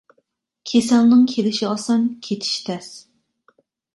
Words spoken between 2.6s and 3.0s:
تەس.